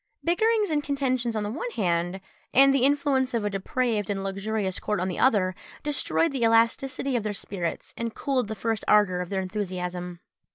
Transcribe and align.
Bickerings 0.23 0.71
and 0.71 0.83
contentions 0.83 1.35
on 1.35 1.43
the 1.43 1.51
one 1.51 1.69
hand, 1.75 2.21
and 2.55 2.73
the 2.73 2.85
influence 2.85 3.35
of 3.35 3.45
a 3.45 3.51
depraved 3.51 4.09
and 4.09 4.23
luxurious 4.23 4.79
court 4.79 4.99
on 4.99 5.09
the 5.09 5.19
other, 5.19 5.53
destroyed 5.83 6.31
the 6.31 6.41
elasticity 6.43 7.15
of 7.15 7.21
their 7.21 7.33
spirits, 7.33 7.93
and 7.95 8.15
cooled 8.15 8.47
the 8.47 8.55
first 8.55 8.83
ardour 8.87 9.21
of 9.21 9.29
their 9.29 9.41
enthusiasm. 9.43 10.19